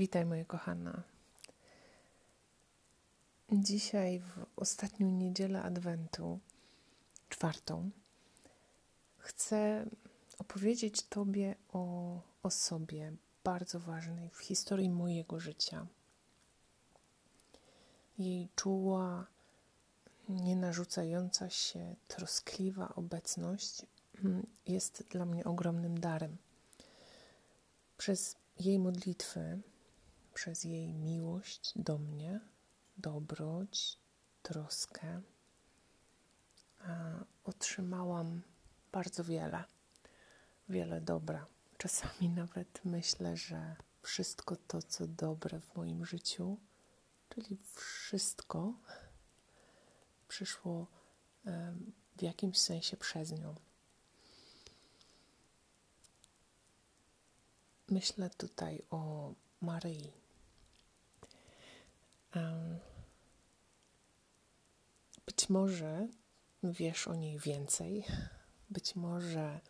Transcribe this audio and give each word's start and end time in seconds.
Witaj, 0.00 0.26
moja 0.26 0.44
kochana. 0.44 1.02
Dzisiaj, 3.52 4.20
w 4.20 4.46
ostatnią 4.56 5.10
niedzielę 5.10 5.62
Adwentu, 5.62 6.38
czwartą, 7.28 7.90
chcę 9.18 9.86
opowiedzieć 10.38 11.02
Tobie 11.02 11.54
o 11.72 12.20
osobie 12.42 13.12
bardzo 13.44 13.80
ważnej 13.80 14.30
w 14.30 14.38
historii 14.38 14.90
mojego 14.90 15.40
życia. 15.40 15.86
Jej 18.18 18.48
czuła, 18.56 19.26
nienarzucająca 20.28 21.50
się, 21.50 21.94
troskliwa 22.08 22.94
obecność 22.94 23.86
mm, 24.24 24.46
jest 24.66 25.04
dla 25.10 25.24
mnie 25.24 25.44
ogromnym 25.44 26.00
darem. 26.00 26.36
Przez 27.98 28.36
jej 28.60 28.78
modlitwy, 28.78 29.60
przez 30.40 30.64
jej 30.64 30.88
miłość 30.94 31.72
do 31.76 31.98
mnie, 31.98 32.40
dobroć, 32.96 33.98
troskę, 34.42 35.22
otrzymałam 37.44 38.42
bardzo 38.92 39.24
wiele, 39.24 39.64
wiele 40.68 41.00
dobra. 41.00 41.46
Czasami 41.78 42.28
nawet 42.28 42.80
myślę, 42.84 43.36
że 43.36 43.76
wszystko 44.02 44.56
to, 44.56 44.82
co 44.82 45.06
dobre 45.06 45.60
w 45.60 45.76
moim 45.76 46.06
życiu, 46.06 46.56
czyli 47.28 47.58
wszystko, 47.74 48.74
przyszło 50.28 50.86
w 52.16 52.22
jakimś 52.22 52.58
sensie 52.58 52.96
przez 52.96 53.32
nią. 53.32 53.54
Myślę 57.88 58.30
tutaj 58.30 58.82
o 58.90 59.32
Maryi. 59.60 60.19
Być 65.26 65.48
może 65.48 66.08
wiesz 66.62 67.08
o 67.08 67.14
niej 67.14 67.38
więcej, 67.38 68.04
być 68.70 68.96
może 68.96 69.60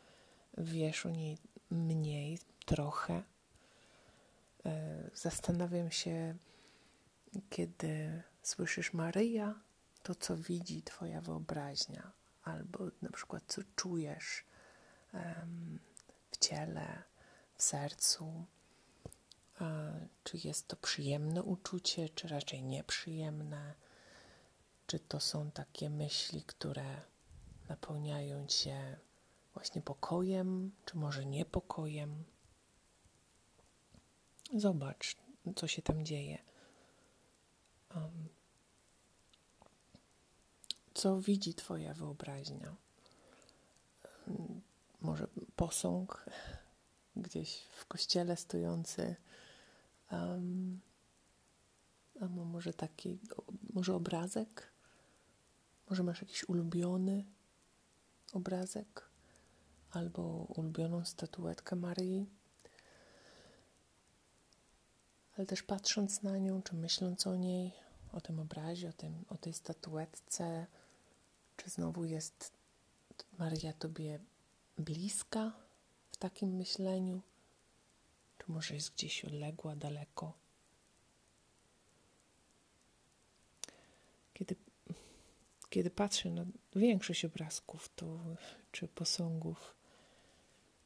wiesz 0.58 1.06
o 1.06 1.10
niej 1.10 1.38
mniej, 1.70 2.38
trochę. 2.66 3.22
E, 4.66 5.10
zastanawiam 5.14 5.90
się, 5.90 6.34
kiedy 7.50 8.22
słyszysz 8.42 8.92
Maryja, 8.92 9.54
to 10.02 10.14
co 10.14 10.36
widzi 10.36 10.82
Twoja 10.82 11.20
wyobraźnia, 11.20 12.12
albo 12.44 12.84
na 13.02 13.10
przykład 13.10 13.42
co 13.46 13.62
czujesz 13.76 14.44
w 16.30 16.38
ciele, 16.38 17.02
w 17.54 17.62
sercu. 17.62 18.46
Czy 20.24 20.38
jest 20.44 20.68
to 20.68 20.76
przyjemne 20.76 21.42
uczucie, 21.42 22.08
czy 22.08 22.28
raczej 22.28 22.62
nieprzyjemne? 22.62 23.74
Czy 24.86 24.98
to 24.98 25.20
są 25.20 25.50
takie 25.50 25.90
myśli, 25.90 26.42
które 26.42 27.00
napełniają 27.68 28.46
cię 28.46 28.96
właśnie 29.54 29.82
pokojem, 29.82 30.72
czy 30.84 30.96
może 30.96 31.26
niepokojem? 31.26 32.24
Zobacz, 34.54 35.16
co 35.56 35.68
się 35.68 35.82
tam 35.82 36.04
dzieje. 36.04 36.38
Um, 37.94 38.28
co 40.94 41.20
widzi 41.20 41.54
Twoja 41.54 41.94
wyobraźnia? 41.94 42.76
Może 45.00 45.26
posąg 45.56 46.24
gdzieś 47.16 47.62
w 47.62 47.86
kościele 47.86 48.36
stojący, 48.36 49.16
um, 50.10 50.80
albo 52.20 52.44
może 52.44 52.72
taki, 52.72 53.18
może 53.72 53.94
obrazek, 53.94 54.72
może 55.90 56.02
masz 56.02 56.20
jakiś 56.22 56.48
ulubiony 56.48 57.24
obrazek, 58.32 59.08
albo 59.90 60.22
ulubioną 60.56 61.04
statuetkę 61.04 61.76
Maryi. 61.76 62.26
Ale 65.36 65.46
też 65.46 65.62
patrząc 65.62 66.22
na 66.22 66.38
nią, 66.38 66.62
czy 66.62 66.74
myśląc 66.76 67.26
o 67.26 67.36
niej, 67.36 67.72
o 68.12 68.20
tym 68.20 68.40
obrazie, 68.40 68.88
o, 68.88 68.92
tym, 68.92 69.24
o 69.28 69.36
tej 69.36 69.52
statuetce, 69.52 70.66
czy 71.56 71.70
znowu 71.70 72.04
jest 72.04 72.52
Maria 73.38 73.72
Tobie 73.72 74.20
bliska? 74.78 75.52
takim 76.20 76.50
myśleniu, 76.56 77.20
może 78.50 78.74
jest 78.74 78.94
gdzieś 78.94 79.24
odległa, 79.24 79.76
daleko. 79.76 80.32
Kiedy, 84.34 84.56
kiedy 85.70 85.90
patrzę 85.90 86.30
na 86.30 86.44
większość 86.76 87.24
obrazków 87.24 87.88
to, 87.96 88.18
czy 88.72 88.88
posągów, 88.88 89.74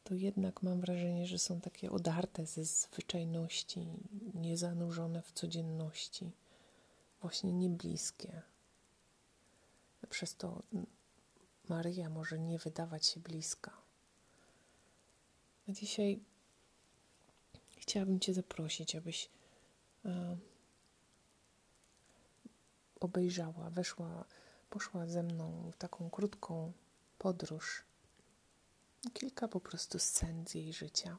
to 0.04 0.14
jednak 0.14 0.62
mam 0.62 0.80
wrażenie, 0.80 1.26
że 1.26 1.38
są 1.38 1.60
takie 1.60 1.91
odarte 1.91 2.47
ze 2.47 2.64
zwyczajności, 2.64 3.86
niezanurzone 4.34 5.22
w 5.22 5.32
codzienności, 5.32 6.32
właśnie 7.20 7.52
niebliskie. 7.52 8.42
Przez 10.10 10.36
to 10.36 10.62
Maryja 11.69 12.10
może 12.10 12.38
nie 12.38 12.58
wydawać 12.58 13.06
się 13.06 13.20
bliska. 13.20 13.72
Dzisiaj 15.69 16.20
chciałabym 17.94 18.21
Cię 18.21 18.34
zaprosić, 18.34 18.97
abyś 18.97 19.31
e, 20.05 20.37
obejrzała, 23.00 23.71
weszła, 23.71 24.25
poszła 24.71 25.06
ze 25.06 25.22
mną 25.22 25.71
w 25.72 25.77
taką 25.77 26.10
krótką 26.10 26.72
podróż. 27.19 27.84
Kilka 29.12 29.49
po 29.49 29.60
prostu 29.60 29.99
scen 29.99 30.47
z 30.47 30.55
jej 30.55 30.72
życia. 30.72 31.19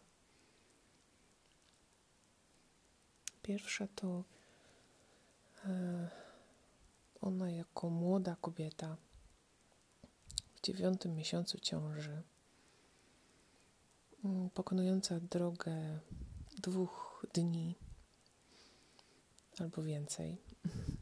Pierwsza 3.41 3.87
to 3.95 4.23
e, 5.65 6.09
ona 7.21 7.51
jako 7.51 7.89
młoda 7.89 8.35
kobieta 8.41 8.97
w 10.55 10.61
dziewiątym 10.61 11.15
miesiącu 11.15 11.59
ciąży 11.59 12.21
Mm, 14.25 14.49
pokonująca 14.49 15.19
drogę 15.19 15.99
dwóch 16.61 17.25
dni 17.33 17.75
albo 19.59 19.83
więcej, 19.83 20.41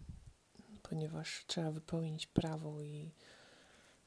ponieważ 0.89 1.43
trzeba 1.47 1.71
wypełnić 1.71 2.27
prawo 2.27 2.81
i, 2.81 3.11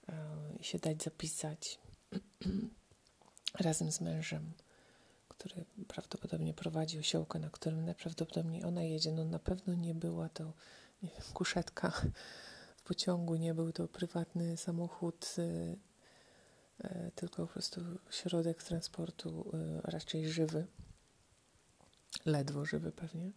e, 0.08 0.14
i 0.60 0.64
się 0.64 0.78
dać 0.78 1.02
zapisać 1.02 1.78
razem 3.64 3.92
z 3.92 4.00
mężem, 4.00 4.52
który 5.28 5.64
prawdopodobnie 5.88 6.54
prowadzi 6.54 6.98
osiołkę, 6.98 7.38
na 7.38 7.50
którym 7.50 7.84
najprawdopodobniej 7.84 8.64
ona 8.64 8.82
jedzie. 8.82 9.12
No 9.12 9.24
na 9.24 9.38
pewno 9.38 9.74
nie 9.74 9.94
była 9.94 10.28
to 10.28 10.52
nie 11.02 11.10
wiem, 11.10 11.22
kuszetka 11.34 11.92
w 12.76 12.82
pociągu, 12.82 13.36
nie 13.36 13.54
był 13.54 13.72
to 13.72 13.88
prywatny 13.88 14.56
samochód 14.56 15.34
y, 15.38 15.78
E, 16.84 17.10
tylko 17.14 17.46
po 17.46 17.52
prostu 17.52 17.80
środek 18.10 18.62
transportu 18.62 19.50
e, 19.54 19.80
raczej 19.90 20.28
żywy, 20.28 20.66
ledwo 22.26 22.64
żywy 22.64 22.92
pewnie. 22.92 23.32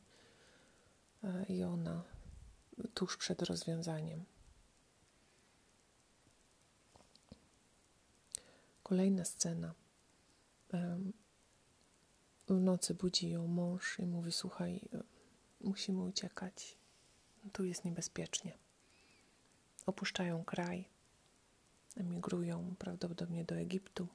I 1.49 1.63
ona 1.63 2.03
tuż 2.93 3.17
przed 3.17 3.41
rozwiązaniem. 3.41 4.25
Kolejna 8.83 9.25
scena. 9.25 9.73
W 12.47 12.59
nocy 12.59 12.93
budzi 12.93 13.29
ją 13.29 13.47
mąż 13.47 13.99
i 13.99 14.05
mówi: 14.05 14.31
Słuchaj, 14.31 14.89
musimy 15.61 16.01
uciekać. 16.01 16.77
Tu 17.53 17.63
jest 17.63 17.85
niebezpiecznie. 17.85 18.57
Opuszczają 19.85 20.43
kraj 20.43 20.89
emigrują 21.99 22.75
prawdopodobnie 22.79 23.45
do 23.45 23.55
Egiptu. 23.55 24.07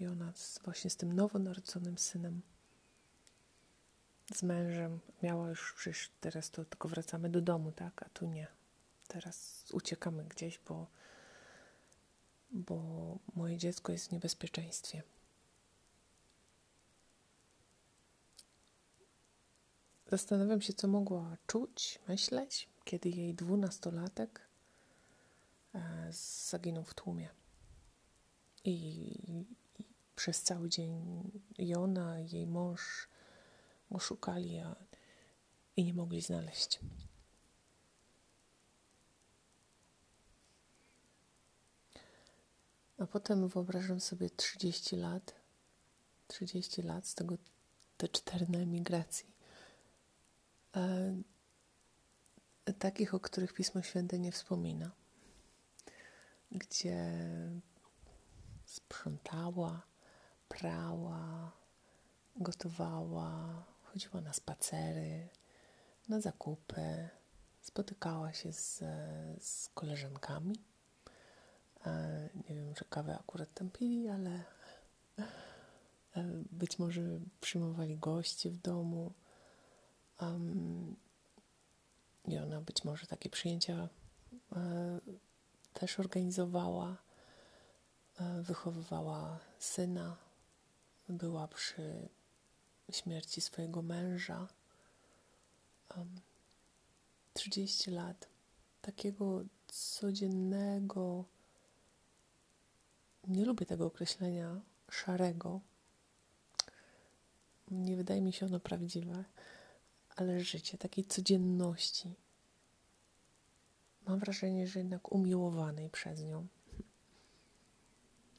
I 0.00 0.06
ona 0.06 0.32
z, 0.34 0.58
właśnie 0.64 0.90
z 0.90 0.96
tym 0.96 1.12
nowonarodzonym 1.12 1.98
synem, 1.98 2.42
z 4.34 4.42
mężem, 4.42 5.00
miała 5.22 5.48
już 5.48 5.72
przecież 5.72 6.10
teraz 6.20 6.50
to 6.50 6.64
tylko 6.64 6.88
wracamy 6.88 7.28
do 7.28 7.40
domu, 7.40 7.72
tak? 7.72 8.02
A 8.02 8.08
tu 8.08 8.26
nie. 8.26 8.46
Teraz 9.08 9.64
uciekamy 9.72 10.24
gdzieś, 10.24 10.58
bo, 10.58 10.86
bo 12.50 12.78
moje 13.34 13.56
dziecko 13.56 13.92
jest 13.92 14.08
w 14.08 14.12
niebezpieczeństwie. 14.12 15.02
Zastanawiam 20.10 20.60
się, 20.60 20.72
co 20.72 20.88
mogła 20.88 21.36
czuć, 21.46 21.98
myśleć, 22.08 22.68
kiedy 22.84 23.08
jej 23.08 23.34
dwunastolatek 23.34 24.40
e, 25.74 26.08
zaginął 26.50 26.84
w 26.84 26.94
tłumie. 26.94 27.28
I 28.64 29.44
przez 30.18 30.42
cały 30.42 30.68
dzień 30.68 31.30
i 31.58 31.74
ona, 31.74 32.20
i 32.20 32.30
jej 32.30 32.46
mąż 32.46 33.08
go 33.90 33.98
szukali 33.98 34.58
a, 34.58 34.76
i 35.76 35.84
nie 35.84 35.94
mogli 35.94 36.20
znaleźć. 36.20 36.80
A 42.98 43.06
potem 43.06 43.48
wyobrażam 43.48 44.00
sobie 44.00 44.30
30 44.30 44.96
lat, 44.96 45.34
30 46.26 46.82
lat, 46.82 47.06
z 47.06 47.14
tego 47.14 47.36
te 47.96 48.08
cztery 48.08 48.46
na 48.48 48.58
emigracji. 48.58 49.32
E, 50.76 51.14
takich, 52.78 53.14
o 53.14 53.20
których 53.20 53.52
Pismo 53.52 53.82
Święte 53.82 54.18
nie 54.18 54.32
wspomina. 54.32 54.90
Gdzie 56.50 57.20
sprzątała, 58.64 59.87
prała, 60.58 61.52
gotowała, 62.36 63.64
chodziła 63.82 64.20
na 64.20 64.32
spacery, 64.32 65.28
na 66.08 66.20
zakupy, 66.20 67.08
spotykała 67.60 68.32
się 68.32 68.52
z, 68.52 68.84
z 69.40 69.68
koleżankami. 69.74 70.56
E, 71.86 72.28
nie 72.48 72.56
wiem, 72.56 72.74
że 72.74 72.84
kawę 72.90 73.18
akurat 73.18 73.54
tam 73.54 73.70
pili, 73.70 74.08
ale 74.08 74.30
e, 74.30 76.24
być 76.50 76.78
może 76.78 77.02
przyjmowali 77.40 77.96
gości 77.96 78.50
w 78.50 78.56
domu. 78.56 79.12
I 82.24 82.38
ona 82.38 82.60
być 82.60 82.84
może 82.84 83.06
takie 83.06 83.30
przyjęcia 83.30 83.88
e, 84.52 85.00
też 85.72 86.00
organizowała. 86.00 86.96
Wychowywała 88.42 89.38
syna, 89.58 90.16
była 91.08 91.48
przy 91.48 92.08
śmierci 92.90 93.40
swojego 93.40 93.82
męża. 93.82 94.48
Um, 95.96 96.20
30 97.34 97.90
lat 97.90 98.28
takiego 98.82 99.44
codziennego, 99.66 101.24
nie 103.26 103.44
lubię 103.44 103.66
tego 103.66 103.86
określenia, 103.86 104.60
szarego. 104.90 105.60
Nie 107.70 107.96
wydaje 107.96 108.20
mi 108.20 108.32
się 108.32 108.46
ono 108.46 108.60
prawdziwe, 108.60 109.24
ale 110.16 110.40
życie 110.40 110.78
takiej 110.78 111.04
codzienności. 111.04 112.14
Mam 114.06 114.18
wrażenie, 114.18 114.66
że 114.66 114.78
jednak 114.78 115.12
umiłowanej 115.12 115.90
przez 115.90 116.22
nią 116.22 116.46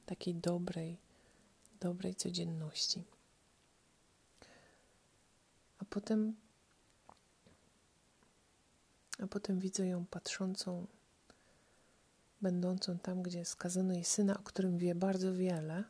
takiej 0.06 0.36
dobrej, 0.36 0.98
dobrej 1.80 2.16
codzienności. 2.16 3.04
A 5.80 5.86
potem, 5.86 6.36
a 9.20 9.28
potem 9.28 9.60
widzę 9.60 9.88
ją 9.88 10.06
patrzącą, 10.06 10.88
będącą 12.42 13.00
tam, 13.00 13.24
gdzie 13.24 13.46
skazano 13.46 13.94
jej 13.94 14.06
syna, 14.06 14.40
o 14.40 14.44
którym 14.44 14.78
wie 14.78 14.96
bardzo 14.96 15.34
wiele, 15.34 15.84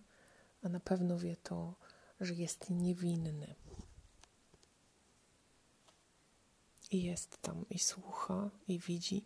a 0.64 0.70
na 0.70 0.80
pewno 0.80 1.20
wie 1.20 1.36
to, 1.36 1.76
że 2.22 2.34
jest 2.34 2.70
niewinny. 2.70 3.56
I 6.92 7.04
jest 7.04 7.42
tam 7.42 7.66
i 7.70 7.80
słucha, 7.80 8.50
i 8.68 8.80
widzi. 8.80 9.24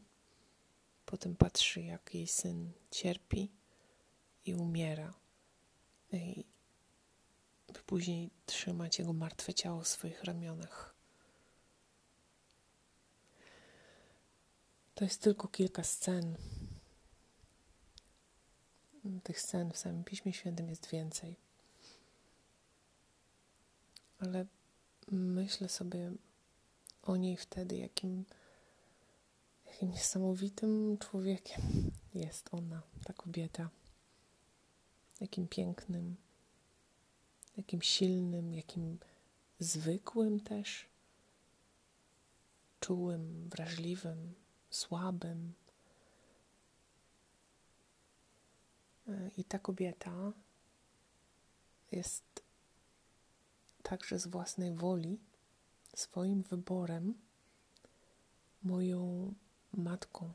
Potem 1.06 1.36
patrzy, 1.36 1.82
jak 1.82 2.16
jej 2.16 2.28
syn 2.28 2.72
cierpi 2.92 3.52
i 4.46 4.56
umiera. 4.56 5.14
I 6.12 6.46
by 7.74 7.80
później 7.80 8.30
trzymać 8.46 9.00
jego 9.00 9.14
martwe 9.14 9.54
ciało 9.54 9.82
w 9.82 9.88
swoich 9.88 10.24
ramionach. 10.24 10.96
To 14.96 15.04
jest 15.04 15.22
tylko 15.22 15.48
kilka 15.48 15.84
scen. 15.84 16.38
Tych 19.24 19.42
scen 19.42 19.72
w 19.72 19.78
samym 19.78 20.04
Piśmie 20.04 20.34
Świętym 20.34 20.70
jest 20.70 20.90
więcej. 20.90 21.36
Ale 24.20 24.46
myślę 25.12 25.70
sobie 25.70 26.12
o 27.04 27.16
niej 27.16 27.38
wtedy, 27.38 27.78
jakim, 27.78 28.26
jakim 29.66 29.92
niesamowitym 29.92 30.98
człowiekiem 30.98 31.92
jest 32.14 32.50
ona, 32.54 32.82
ta 33.06 33.14
kobieta 33.14 33.70
jakim 35.24 35.48
pięknym, 35.48 36.16
jakim 37.58 37.82
silnym, 37.82 38.54
jakim 38.54 39.00
zwykłym 39.60 40.40
też, 40.40 40.86
czułym, 42.80 43.50
wrażliwym, 43.50 44.34
słabym. 44.70 45.54
I 49.38 49.44
ta 49.44 49.60
kobieta 49.60 50.32
jest 51.92 52.44
także 53.84 54.20
z 54.20 54.28
własnej 54.28 54.74
woli, 54.74 55.20
swoim 55.96 56.44
wyborem, 56.44 57.14
moją 58.64 59.34
matką, 59.74 60.34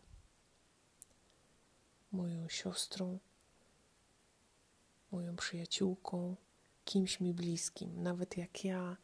moją 2.13 2.49
siostrą, 2.49 3.19
moją 5.13 5.37
przyjaciółką, 5.37 6.37
kimś 6.89 7.21
mi 7.21 7.35
bliskim. 7.35 8.03
Nawet 8.03 8.37
jak 8.37 8.65
ja 8.65 8.97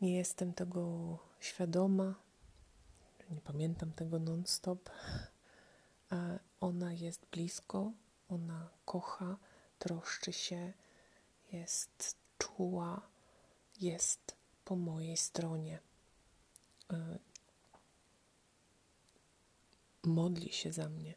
nie 0.00 0.16
jestem 0.16 0.52
tego 0.52 1.18
świadoma, 1.40 2.14
nie 3.30 3.40
pamiętam 3.40 3.92
tego 3.92 4.18
non-stop, 4.18 4.90
ona 6.60 6.92
jest 6.92 7.26
blisko, 7.26 7.92
ona 8.28 8.70
kocha, 8.84 9.36
troszczy 9.78 10.32
się, 10.32 10.72
jest 11.52 12.16
czuła, 12.38 13.08
jest 13.80 14.36
po 14.64 14.76
mojej 14.76 15.16
stronie. 15.16 15.78
E, 16.92 17.18
modli 20.02 20.52
się 20.52 20.72
za 20.72 20.88
mnie. 20.88 21.14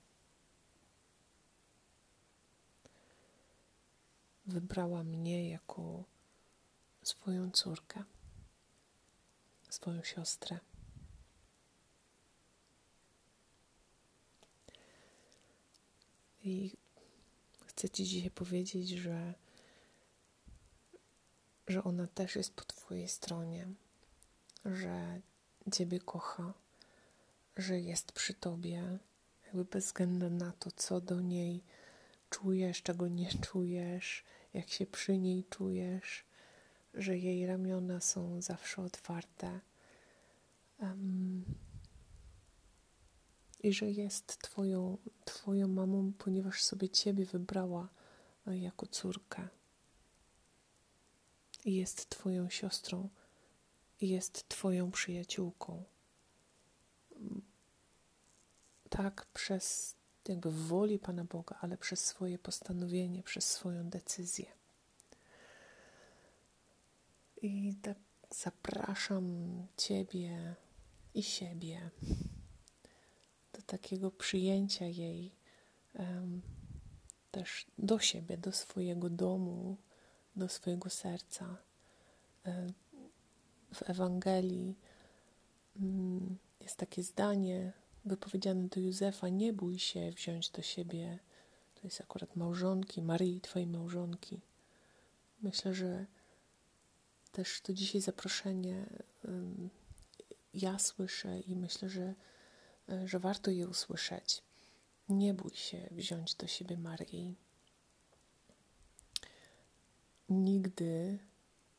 Wybrała 4.51 5.03
mnie 5.03 5.49
jako 5.49 6.03
swoją 7.03 7.51
córkę, 7.51 8.03
swoją 9.69 10.03
siostrę. 10.03 10.59
I 16.43 16.77
chcę 17.65 17.89
Ci 17.89 18.03
dzisiaj 18.03 18.31
powiedzieć, 18.31 18.89
że, 18.89 19.33
że 21.67 21.83
ona 21.83 22.07
też 22.07 22.35
jest 22.35 22.53
po 22.53 22.63
Twojej 22.63 23.07
stronie, 23.07 23.67
że 24.65 25.21
Ciebie 25.73 25.99
kocha, 25.99 26.53
że 27.57 27.79
jest 27.79 28.11
przy 28.11 28.33
Tobie, 28.33 28.97
jakby 29.45 29.65
bez 29.65 29.85
względu 29.85 30.29
na 30.29 30.51
to, 30.51 30.71
co 30.71 31.01
do 31.01 31.21
niej 31.21 31.63
czujesz, 32.29 32.81
czego 32.81 33.07
nie 33.07 33.29
czujesz, 33.41 34.23
jak 34.53 34.69
się 34.69 34.85
przy 34.85 35.17
niej 35.17 35.43
czujesz, 35.49 36.25
że 36.93 37.17
jej 37.17 37.45
ramiona 37.45 37.99
są 37.99 38.41
zawsze 38.41 38.81
otwarte 38.81 39.59
um, 40.79 41.45
i 43.63 43.73
że 43.73 43.91
jest 43.91 44.37
twoją, 44.41 44.97
twoją 45.25 45.67
mamą, 45.67 46.13
ponieważ 46.17 46.63
sobie 46.63 46.89
Ciebie 46.89 47.25
wybrała 47.25 47.89
e, 48.47 48.57
jako 48.57 48.87
córkę. 48.87 49.47
I 51.65 51.75
jest 51.75 52.09
Twoją 52.09 52.49
siostrą, 52.49 53.09
i 53.99 54.09
jest 54.09 54.49
Twoją 54.49 54.91
przyjaciółką. 54.91 55.83
Tak, 58.89 59.25
przez 59.33 59.95
jakby 60.29 60.51
w 60.51 60.67
woli 60.67 60.99
Pana 60.99 61.23
Boga, 61.23 61.57
ale 61.61 61.77
przez 61.77 62.05
swoje 62.05 62.39
postanowienie, 62.39 63.23
przez 63.23 63.49
swoją 63.49 63.89
decyzję. 63.89 64.45
I 67.41 67.75
tak 67.81 67.97
zapraszam 68.29 69.27
Ciebie 69.77 70.55
i 71.13 71.23
siebie 71.23 71.89
do 73.53 73.61
takiego 73.65 74.11
przyjęcia 74.11 74.85
jej 74.85 75.31
um, 75.99 76.41
też 77.31 77.65
do 77.77 77.99
siebie, 77.99 78.37
do 78.37 78.51
swojego 78.51 79.09
domu, 79.09 79.77
do 80.35 80.49
swojego 80.49 80.89
serca. 80.89 81.57
W 83.73 83.89
Ewangelii 83.89 84.75
mm, 85.75 86.37
jest 86.59 86.77
takie 86.77 87.03
zdanie, 87.03 87.73
wypowiedziane 88.05 88.67
do 88.67 88.79
Józefa: 88.79 89.29
Nie 89.29 89.53
bój 89.53 89.79
się 89.79 90.11
wziąć 90.11 90.49
do 90.49 90.61
siebie, 90.61 91.19
to 91.75 91.81
jest 91.83 92.01
akurat 92.01 92.35
małżonki, 92.35 93.01
Maryi, 93.01 93.41
Twojej 93.41 93.67
małżonki, 93.67 94.41
Myślę, 95.41 95.73
że 95.73 96.05
też 97.31 97.61
to 97.61 97.73
dzisiaj 97.73 98.01
zaproszenie 98.01 98.85
ja 100.53 100.79
słyszę 100.79 101.39
i 101.39 101.55
myślę, 101.55 101.89
że, 101.89 102.13
e, 102.89 103.07
że 103.07 103.19
warto 103.19 103.51
je 103.51 103.67
usłyszeć. 103.67 104.43
Nie 105.09 105.33
bój 105.33 105.51
się 105.51 105.89
wziąć 105.91 106.35
do 106.35 106.47
siebie 106.47 106.77
Maryi. 106.77 107.35
Nigdy 110.29 111.19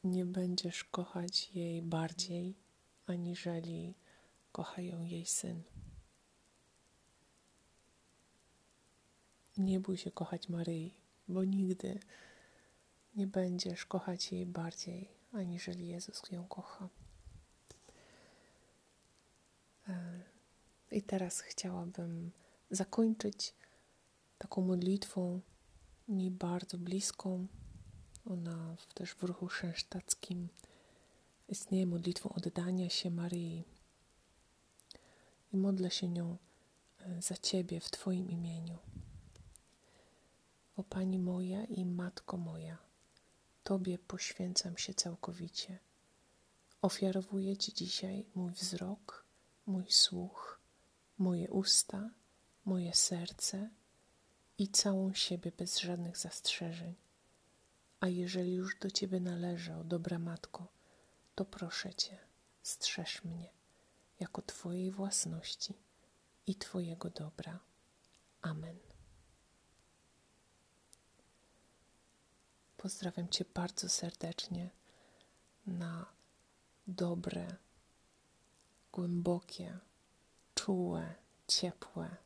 nie 0.05 0.25
będziesz 0.25 0.85
kochać 0.85 1.50
jej 1.55 1.83
bardziej, 1.83 2.55
aniżeli 3.07 3.95
kocha 4.52 4.83
ją 4.83 5.02
jej 5.02 5.26
syn. 5.26 5.62
Nie 9.56 9.80
bój 9.80 9.97
się 9.97 10.11
kochać 10.11 10.49
Maryi, 10.49 10.94
bo 11.28 11.44
nigdy 11.44 12.00
nie 13.16 13.26
będziesz 13.26 13.87
kochać 13.87 14.32
jej 14.32 14.47
bardziej, 14.47 15.09
aniżeli 15.32 15.88
Jezus 15.88 16.30
ją 16.30 16.49
kocha. 16.49 16.88
E, 19.88 20.23
I 20.90 21.02
teraz 21.02 21.40
chciałabym 21.40 22.30
zakończyć 22.71 23.54
taką 24.38 24.62
modlitwą 24.62 25.40
mi 26.09 26.30
bardzo 26.30 26.78
bliską. 26.78 27.47
Ona 28.25 28.76
też 28.94 29.11
w 29.11 29.23
ruchu 29.23 29.49
szensztackim 29.49 30.49
istnieje 31.49 31.87
modlitwą 31.87 32.28
oddania 32.28 32.90
się 32.90 33.11
Maryi. 33.11 33.64
I 35.52 35.56
modlę 35.56 35.90
się 35.90 36.09
nią 36.09 36.37
e, 37.00 37.23
za 37.23 37.37
Ciebie 37.37 37.80
w 37.80 37.90
Twoim 37.90 38.30
imieniu. 38.30 38.78
O 40.76 40.83
Pani 40.83 41.19
moja 41.19 41.64
i 41.64 41.85
Matko 41.85 42.37
moja, 42.37 42.79
Tobie 43.64 43.99
poświęcam 43.99 44.79
się 44.79 44.95
całkowicie. 44.95 45.79
Ofiarowuję 46.83 47.57
Ci 47.57 47.75
dzisiaj 47.75 48.26
mój 48.35 48.52
wzrok, 48.52 49.25
mój 49.67 49.91
słuch, 49.91 50.61
moje 51.19 51.50
usta, 51.50 52.11
moje 52.64 52.95
serce 52.95 53.71
i 54.59 54.69
całą 54.69 55.14
siebie 55.14 55.52
bez 55.59 55.79
żadnych 55.79 56.19
zastrzeżeń. 56.19 56.95
A 58.00 58.09
jeżeli 58.09 58.52
już 58.52 58.79
do 58.79 58.91
Ciebie 58.91 59.21
należę, 59.21 59.83
dobra 59.85 60.19
Matko, 60.19 60.67
to 61.35 61.45
proszę 61.45 61.95
Cię, 61.95 62.19
strzeż 62.62 63.25
mnie 63.25 63.50
jako 64.21 64.43
Twojej 64.43 64.91
własności 64.91 65.75
i 66.47 66.55
Twojego 66.55 67.11
dobra. 67.11 67.61
Amen. 68.43 68.91
Pozdrawiam 72.82 73.28
Cię 73.28 73.44
bardzo 73.54 73.88
serdecznie 73.88 74.70
na 75.66 76.06
dobre, 76.86 77.56
głębokie, 78.92 79.78
czułe, 80.54 81.14
ciepłe, 81.48 82.16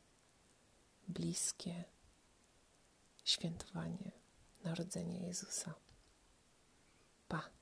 bliskie 1.07 1.83
świętowanie 3.23 4.11
Narodzenia 4.63 5.27
Jezusa. 5.27 5.73
Pa. 7.27 7.56